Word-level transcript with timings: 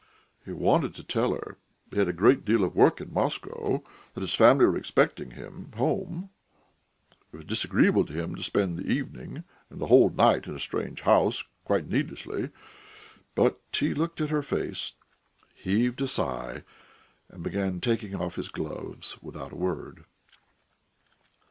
He 0.43 0.51
wanted 0.51 0.95
to 0.95 1.03
tell 1.03 1.31
her 1.31 1.59
that 1.91 1.95
he 1.95 1.99
had 1.99 2.07
a 2.07 2.11
great 2.11 2.43
deal 2.43 2.63
of 2.63 2.75
work 2.75 2.99
in 2.99 3.13
Moscow, 3.13 3.83
that 4.15 4.21
his 4.21 4.33
family 4.33 4.65
were 4.65 4.75
expecting 4.75 5.29
him 5.29 5.71
home; 5.77 6.31
it 7.31 7.35
was 7.37 7.45
disagreeable 7.45 8.03
to 8.07 8.13
him 8.13 8.33
to 8.33 8.41
spend 8.41 8.77
the 8.79 8.87
evening 8.89 9.43
and 9.69 9.79
the 9.79 9.85
whole 9.85 10.09
night 10.09 10.47
in 10.47 10.55
a 10.55 10.59
strange 10.59 11.01
house 11.01 11.43
quite 11.65 11.87
needlessly; 11.87 12.49
but 13.35 13.61
he 13.79 13.93
looked 13.93 14.19
at 14.19 14.31
her 14.31 14.41
face, 14.41 14.93
heaved 15.53 16.01
a 16.01 16.07
sigh, 16.07 16.63
and 17.29 17.43
began 17.43 17.79
taking 17.79 18.15
off 18.15 18.37
his 18.37 18.49
gloves 18.49 19.21
without 19.21 19.53
a 19.53 19.55
word. 19.55 20.05